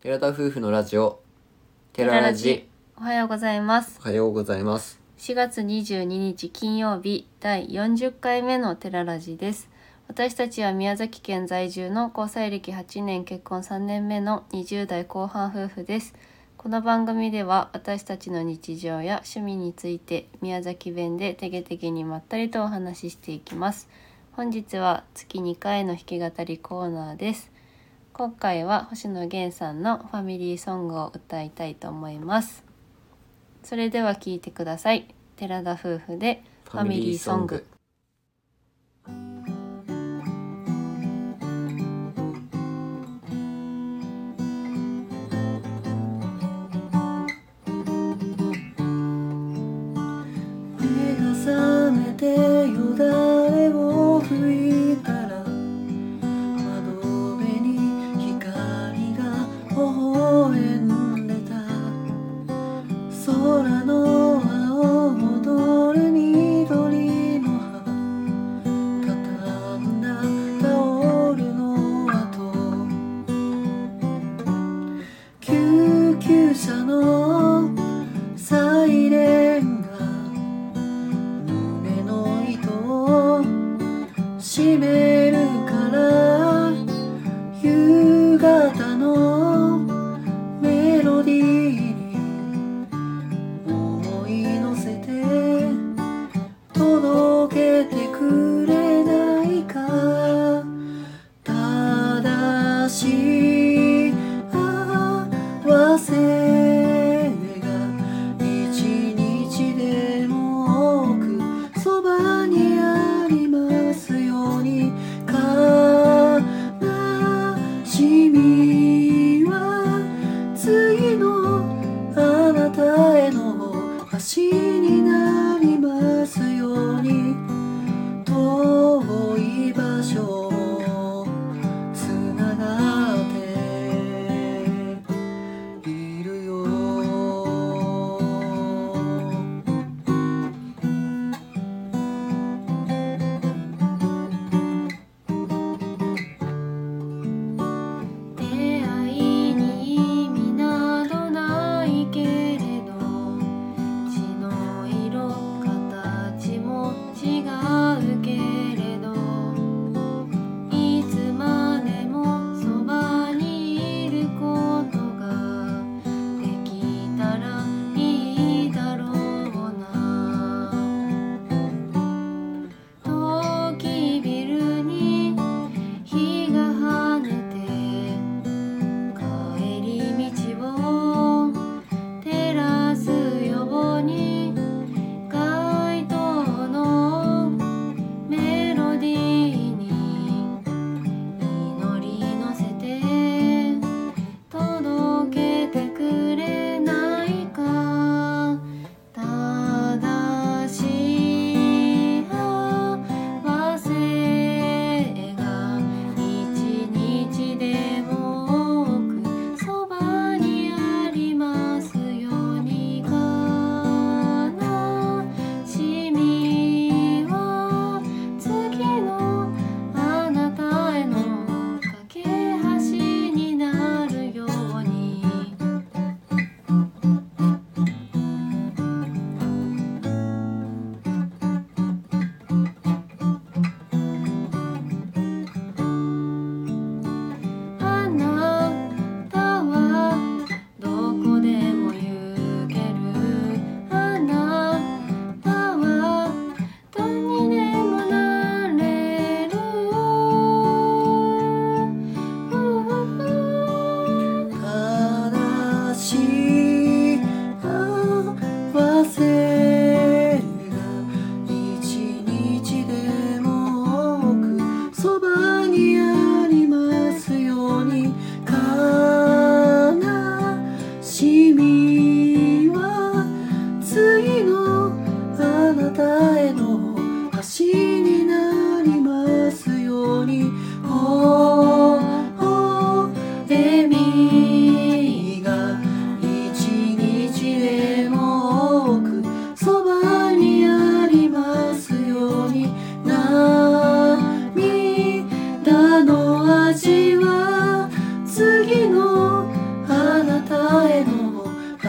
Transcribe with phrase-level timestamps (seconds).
[0.00, 1.20] 寺田夫婦のラジオ
[1.92, 2.68] 寺ラジ。
[2.96, 3.98] おはようございます。
[4.00, 5.00] おはようございます。
[5.18, 9.68] 4月22日金曜日第40回目の寺ラジです。
[10.06, 16.14] 私たちは宮崎県在住の交際歴8年結婚3年目の20代後半夫婦です。
[16.56, 23.88] この番組では私たちの日常や趣味について宮崎弁でてげてげにまったりとお話ししていきます。
[24.30, 27.50] 本日は月2回の弾き語りコーナーです
[28.18, 32.64] 今回は星野源さんのファミリーソングを歌いたいと思います。
[33.62, 35.06] それでは聴いてください。
[35.36, 37.64] 寺田夫婦でファミリーソング。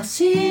[0.09, 0.48] así.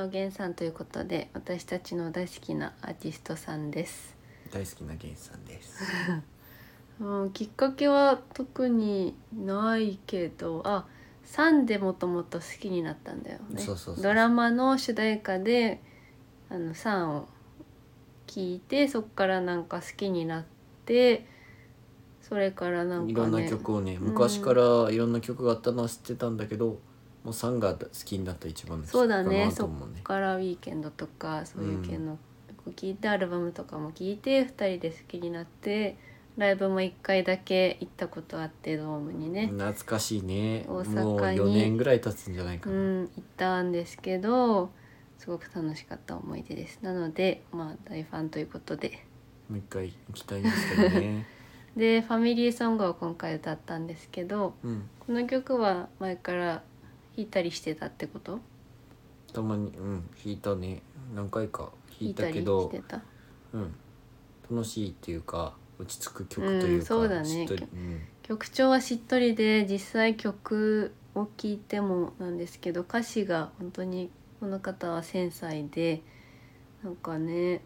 [0.00, 4.16] 野源さんということで私たちの大好きなアーティストさんです。
[4.50, 5.84] 大好きな源さんです。
[7.00, 10.86] うん、きっかけは特にないけどあ
[11.24, 13.60] サンでもともと好きになったんだよね。
[13.60, 15.82] そうそうそうドラマの主題歌で
[16.48, 17.28] あのサンを
[18.26, 20.44] 聞いてそっからなんか好きになっ
[20.86, 21.26] て
[22.22, 24.00] それからなんか、ね、いろんな曲をね、ん。
[24.00, 26.78] 昔からいろんな曲があったのは知ってたんだけど、
[27.24, 30.02] もうサンが好きになった一番そうだかけかねそっ。
[30.02, 32.18] からウィーケンドとかそういう系の
[32.64, 35.96] 曲聴いて、アルバムとかも聴いて2人で好きになって
[36.36, 40.64] ライブも1回だけ行ったことあってドームにね、懐かしいね。
[40.68, 42.76] 大阪にもう4年ぐらい経つんじゃないかな。
[42.76, 44.70] うん、行ったんですけど
[45.18, 49.04] すごく楽しかった思い出ですなのでまあ大ファンということで
[49.50, 51.26] もう一回行きたいんですけどね。
[51.76, 54.88] でファミリーソングを今回歌ったんですけどうん。
[55.06, 56.62] この曲は前から
[57.16, 58.40] 弾いたりしてたってこと？
[59.32, 60.82] たまにうん弾いたね。
[61.14, 61.70] 何回か
[62.00, 63.02] 弾いたりけどして、た？
[63.52, 63.74] うん。
[64.50, 68.00] 楽しいっていうか落ち着く曲というか、うんそうだねしっとりうん。
[68.22, 76.02] 曲調はしっとりで実際曲を聴いてもなんですけど歌詞が本当にこの方は繊細で
[76.82, 77.62] なんかね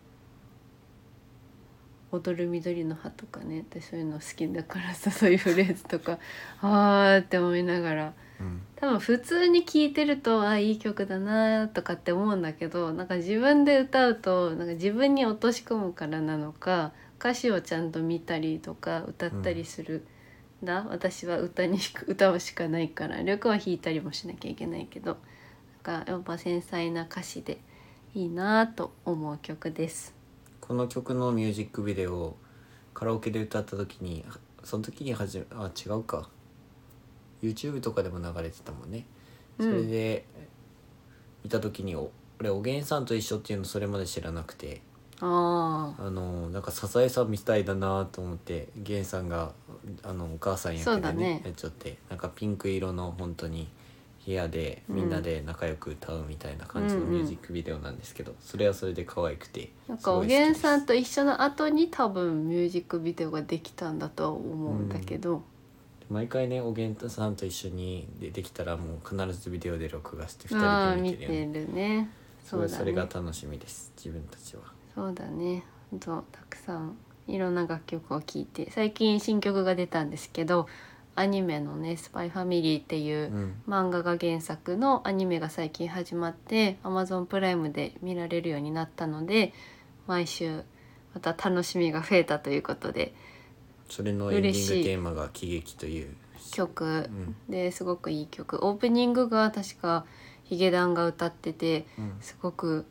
[2.12, 6.18] 「踊る緑の葉」とかね私そういうの好きだからさそういうフレーズとか
[6.62, 8.14] あーって思いながらうん。
[8.76, 20.06] 多分普通に聴いてるとあいい曲だなとかって思うんだけどなんか自分で歌うとなんか自分に落とし込むからなのか歌詞をちゃんと見たりとか歌ったりする、
[20.62, 25.16] だ私は歌に 歌うしかないから力は弾いたりもしなきゃいけないけど
[25.84, 27.60] なんかやっぱ繊細な歌詞で
[28.14, 30.14] いいなと思う曲です。
[30.60, 32.36] この曲のミュージックビデオ
[32.94, 34.24] カラオケで歌った時に
[34.62, 36.28] その時に始めあ違うか
[37.48, 39.06] YouTube とかでも流れてたもんね。
[39.58, 40.24] それで
[41.42, 42.10] 見た時にお
[42.40, 44.80] 俺おげんさんと一緒っていうのそれまで知らなくて。
[45.20, 49.52] ああのなんかサザエさんみたいだなと思ってげんさんが
[50.02, 51.42] あのお母さん役でねね。
[51.44, 53.68] やっちゃってなんかピンク色の本当に
[54.26, 57.12] 部屋でみんなで仲良く歌うみたいな感じのうんうん。
[57.14, 65.42] ミュージックビデオなんですけど、それはそれで可愛くてなんかおげんさんと一緒の後に多分ミュージックビデオができたんだとは思うんだけど、
[66.10, 71.52] 毎回ねおげんさんと一緒にでできたらもう必ずビデオで録画して2ああ見人で見てるよね。
[71.52, 72.10] てるね。
[72.44, 72.78] すごいだね。
[72.78, 74.62] それが楽しみです自分たちは。
[74.94, 75.64] そうだね。
[75.90, 76.96] ほんとたくさん
[77.26, 78.70] いろんな楽曲を聴いて。
[78.70, 80.68] 最近新曲が出たんですけど
[81.16, 83.54] アニメのね「スパイファミリー」っていううん。
[83.66, 89.52] 漫画が原作のアニメが最近始まって Amazon プライムで見られるようになったので
[90.06, 90.64] 毎週
[91.14, 93.14] また楽しみが増えたということで
[93.88, 96.16] それのエンディングテーマが「喜劇」という。
[96.52, 96.84] 曲。
[96.84, 97.36] うん。
[97.48, 98.64] ですごくいい曲。
[98.64, 100.04] オープニングが確か
[100.44, 102.16] ヒゲダンが歌っててうん。
[102.20, 102.86] すごく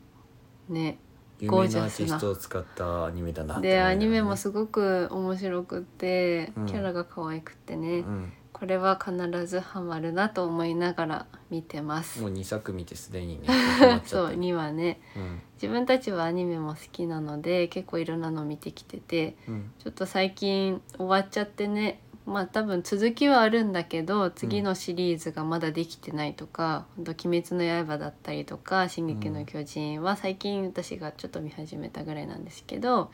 [0.68, 0.98] ね
[1.40, 2.30] 有ゴー名なアーティジャスな。
[2.30, 6.66] を使ったアニメだなって思いでアニメもすごく面白くって、うん。
[6.66, 12.22] キャラが可愛くってね、うんこれは必ずハマるなと思いながら見てます。
[12.22, 13.48] もう2作見てすでにね
[14.06, 15.00] そうゃって2話ね。
[15.16, 15.42] うん。
[15.54, 19.72] 自分たちはアニメも好きなので結構いろんなの見てきててうん。
[19.80, 22.00] ちょっと最近終わっちゃってね。
[22.26, 33.10] まあ多分続きはあるんだけど次のシリーズがまだできてないとか「ほんと鬼滅の刃」だったりとか「進撃の巨人」は最近私がちょっと見始めたぐらいなんですけど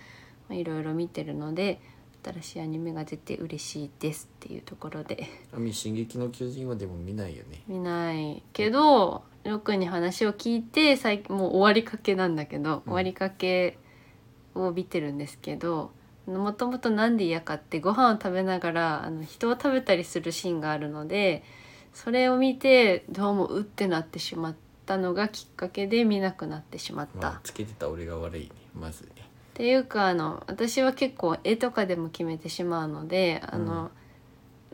[0.48, 1.80] まあいろいろ見てるので
[2.22, 5.26] 新しいアニメが出て嬉しいですっていうところで。
[5.52, 7.62] あみ進撃の巨人はでも見ないよね。
[7.66, 13.78] 見ないけどりょうくんに話を聞いて最近もう終わりかけなんだけど、終わりかけ
[14.54, 15.92] を見てるんですけど
[16.26, 21.42] もともとなんで嫌かってご飯を食べながらあの人を食べたりするシーンがあるので
[21.94, 29.10] それを見てどうもうってなってしまったったのがきっかけで見なくなってしまった、まあつけてた俺が悪いねまずね
[29.60, 33.90] っていうかあの私は結構絵とかでも決めてしまうのであの、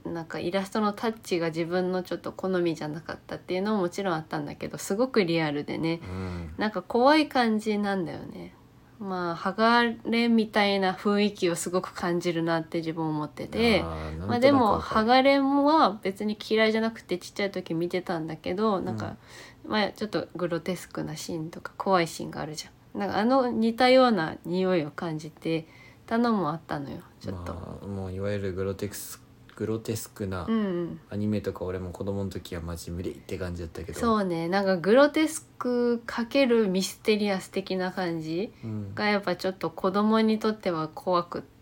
[0.04, 8.54] なんかイラストのタッチが自分のちょっと好みじゃなかったっていうのももちろんあったんだけどすごくリアルでねうんなんか怖い感じなんだよね。
[9.00, 13.82] まあ剥がれみたいな雰囲気をすごく感じるなって自分思ってて。
[14.20, 19.16] まあでも剥がれもは別に嫌いじゃなくてちっちゃい時見てたんだけどなんか、
[19.66, 25.66] まあちょっとグロテスクなシーンとか怖いシーンがあるじゃんなんかあの似たような匂いを感じて
[26.06, 29.22] たのもあったのよちょっと、まあ、もういわゆるグロテクス
[29.56, 30.46] グロテスクな
[31.10, 33.98] アニメとか俺も子供の時はマジ無理って感じだったけど。
[33.98, 38.94] そうねなんかグロテスクかけるミステリアス的な感じうん。
[38.94, 41.55] がやっぱちょっと子供にとっては怖くって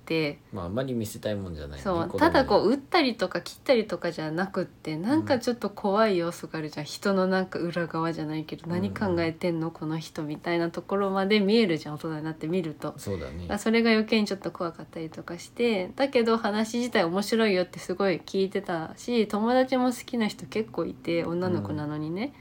[0.53, 1.83] まああんまり見せたいもんじゃないね。
[1.83, 2.19] そう。
[2.19, 12.95] ただこう打ったりとか切ったりとかじゃなくってなんかちょっと怖い要素があるじゃん、人のなんか裏側じゃないけど何考えてんのこの人みたいなところまで見えるじゃん大人になって見ると。
[12.97, 13.47] そうだね。
[13.49, 22.35] あそれが余計にちょっと怖かったりとかしてだけど話自体面白いよってすごい聞いてたし友達も好きな人結構いて女の子なのにね、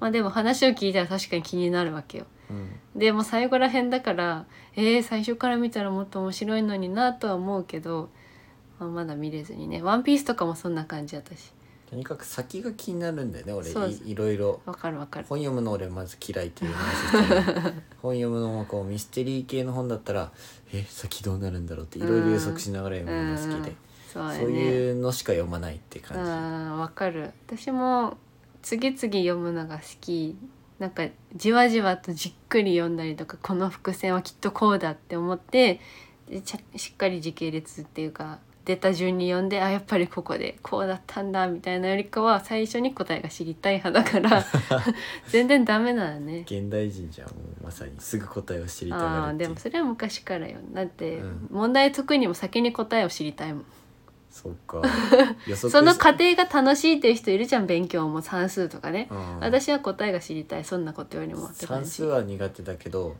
[0.00, 2.26] まあでも話を聞いたら確かに気になるわけよ。
[2.50, 2.98] うん。
[2.98, 4.46] でも最後らへんだから
[4.76, 8.10] えー、最初から見たらもっと面白いのになとは思うけど、
[8.78, 11.52] まあ、まだ見れずにね「ワンピースとかもそんな感じだったし。
[11.94, 13.68] とにかく先が気になるんだよね俺。
[13.68, 14.60] そういいろいろ。
[14.66, 15.26] わかるわかる。
[15.28, 17.72] 本読むの俺まず嫌いっていう話したの。
[18.02, 20.32] 本読むのもこうミステリー系の本だったら
[20.72, 23.76] え先どうなるんだろうっていろいろ予測しながら読むのが好きで、
[24.12, 27.30] そうやそうねいうのしか読まないってう感んわかる。
[27.46, 28.16] 私も
[28.62, 30.36] 次々読むのが好き
[30.78, 31.04] なんか
[31.34, 35.80] じわじわとじっくり読んだりとかこの伏線はきっとこうだって思って
[36.76, 44.44] しっかり時系列っていうか出た順に読んであやっぱりここでこうだったんだみたいなよりかは最初に答えが知りたい派だから
[45.28, 46.44] 全然ダメなのね。
[46.46, 49.02] じ現代人じゃんもうまさにすぐ答えを知りたいう。
[49.02, 50.56] あでもそれは昔からよ。
[50.72, 51.48] だって、うん。
[51.50, 53.64] 問題解くにも先に答えを知りたいもん
[54.34, 54.82] そうか。
[55.54, 59.38] その過程が楽しいっていう人いるじゃん勉強も算数とかね、うん。
[59.38, 63.14] 私は答えが知りたいそんなことよりも算数は苦手だけど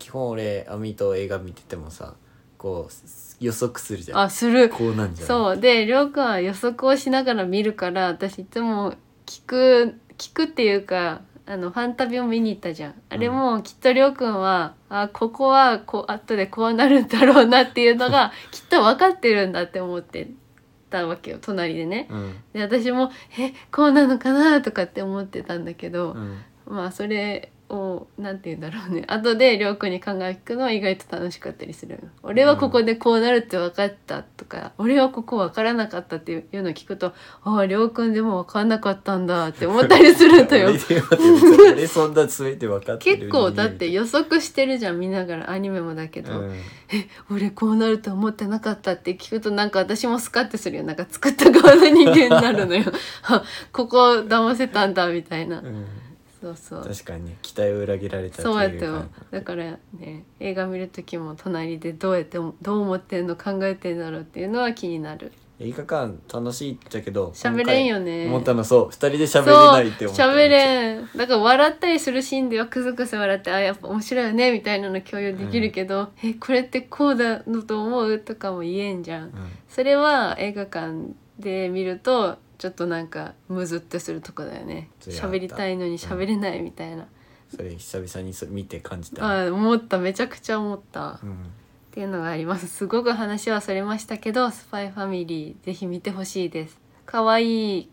[0.00, 2.14] 基本俺アミと映画見ててもさ
[2.58, 4.18] こう予測するじゃん。
[4.22, 4.68] あする。
[4.68, 5.56] こうなんじゃそう。
[5.56, 8.94] でりょうくんは予測をしながら見るから私いつも
[9.24, 12.94] 聞く聞くっていうかあのファンタビを見に行ったじゃん。
[13.08, 20.28] あれもきっとりょうくんは、あここはこう後でこうなるんだろうなっていうのが きっと分かってるんだって思って
[20.96, 22.06] たわけよ隣でね。
[22.10, 22.34] うん。
[22.52, 24.62] で私もえこうなのかな？
[24.62, 26.38] とかって思ってたんだけど、うん。
[26.66, 29.04] まあそれをなんて言うんだろうね。
[29.08, 40.46] 後でりょうくんに考え聞くのは意外と楽しかったりするよ俺はここでこうなるって分かったとか、俺はここ分からなかったっていうのを聞くとあありょうくんでも分かんなかったんだって思ったりする
[42.08, 45.50] んな全て分かってる結構だって予測してるじゃん見ながら。
[45.50, 46.52] アニメもだけど、うん。
[46.52, 50.82] え俺こうなると思ってなかったって聞くとなんか私もスカッてするよ。
[50.82, 52.84] なんか作った側の人間になるのよ。
[53.24, 53.42] あ
[53.72, 55.86] ここ騙せたんだみたいな、うん
[56.40, 56.84] そうそう。
[56.84, 65.32] 確かにね期待を裏切られたそうやったよ感だからね映画見る時も隣でどうやってどう思ってんの考えてんだろうっていうのは気になる。
[65.58, 68.26] 映画館楽しいっちゃけど喋れんよね。
[68.26, 68.88] 思ったのそう。
[68.90, 71.08] 二人で喋れないって思った喋れん。
[71.16, 79.24] だから笑ったりするシーンではクスクス笑ってあやっぱ面白いよねみたいなの共有できるけど、えこれってこうだのと思うとかも言えんじゃん。
[79.24, 79.32] うん。
[79.68, 84.90] それは映画館で見るとちょっとなんかムズってするとこだよね。
[85.00, 87.06] 喋りたいのに喋れないみたいな、
[87.54, 89.46] それ久々にそ見て感じた。
[89.46, 89.98] あ思った。
[89.98, 91.32] めちゃくちゃ思った、うん。
[91.32, 91.34] っ
[91.92, 92.66] ていうのがあります。
[92.66, 96.78] すごく話はそれましたけど「スパイファミリー」ぜひ見てほしいです。
[97.04, 97.90] 可愛い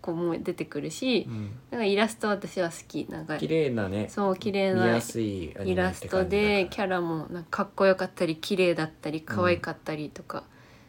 [0.00, 1.50] 子も出てくるし、うん。
[1.70, 3.06] なんかイラスト私は好き。
[3.10, 10.44] なんか綺麗なねそう綺麗なイラストでキャラもなんかかっこよかったり綺麗だったり可愛かったりとか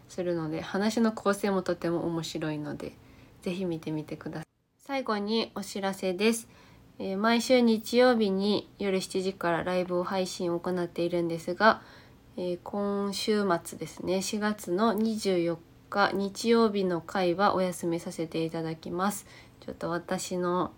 [0.10, 2.94] するので、話の構成もとても面白いので
[3.42, 4.46] ぜひ見てみてください。
[4.86, 6.50] 最後にお知らせです、
[6.98, 11.82] えー毎週日曜日に夜7時からライブを配信を行っているんですが、
[12.36, 15.58] えー今週末ですね4月の24
[15.90, 19.26] 日日曜日の回はお休みさせていただきます。
[19.60, 20.72] ちょっと私の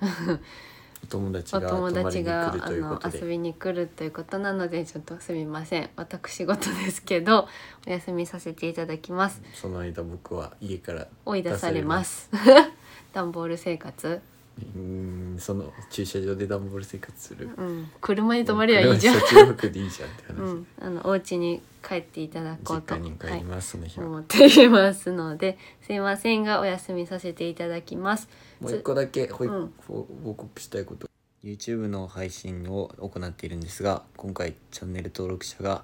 [1.04, 5.90] お友達おが泊友達が遊びに来るということなのでちょっとすみません。
[5.96, 7.48] 私事ですけど
[7.86, 9.42] お休みさせていただきます。
[9.54, 12.30] その間僕は家から追い出されます。
[13.12, 14.22] 段ボール生活
[14.58, 17.50] うーんその駐車場で段ボール生活する。
[17.56, 19.20] うん、車に泊まりゃいいじゃん。
[19.20, 24.06] 車中泊でいいじゃんって話、うん、あのお家に帰っていただこうと実家に帰ります、その日は。
[24.06, 28.28] 思っていますのですいませんがお休みさせていただきます。
[28.60, 29.72] もう一個だけほいうん。
[29.86, 31.08] ほ報告したいこと。
[31.44, 35.82] YouTube の配信を行っているんですが今回チャンネル登録者が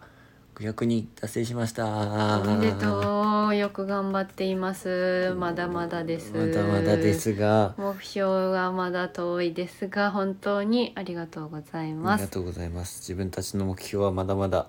[0.55, 2.41] 500人達成しました。
[2.41, 5.35] おめでとうよく頑張っています。
[5.37, 6.33] まだまだです。
[6.33, 7.75] まだまだですが。
[7.77, 12.23] 目標がまだ遠いですが本当にありがとうございあます。
[12.23, 13.01] りがとうございます。
[13.01, 14.69] 自分たちの目標はまだまだ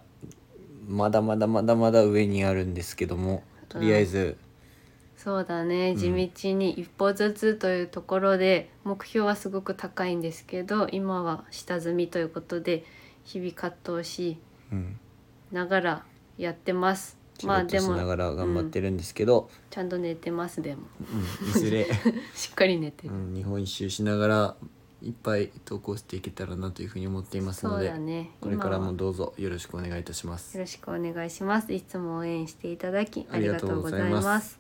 [0.88, 4.38] まだまだまだまだ上にあるんですけどもとりあえず、
[5.16, 5.94] そうだね。
[5.94, 5.98] ん。
[5.98, 12.84] 地道に一歩ずつというところで目標はすごく高いんですけど今は下積みということで
[13.24, 14.38] 日々葛藤し
[14.72, 15.00] うん、
[15.52, 16.04] ながら
[16.38, 20.84] やってます仕事しながら頑張ってるんですけど、ちゃんと寝てますでも。
[21.42, 21.88] うんいずれ、
[22.36, 23.08] しっかり寝て。
[23.08, 24.56] る、うん、日本一周しながら
[25.02, 28.32] いっぱい投稿していけたらなというふうに思っていますそうので、だね。
[28.42, 30.58] これからもどうぞよろしくお願いいたします。
[30.58, 31.74] よろしくお願いします。
[31.74, 34.50] いつも応援していただきあありりががとうございます。
[34.52, 34.60] す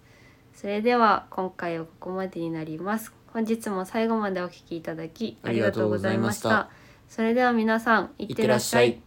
[0.53, 3.13] それでは今回はここまでになります。
[3.27, 6.69] 本日も最後までお聞きいただきありがとうございました。
[7.09, 9.01] それでは皆さんいってらっしゃい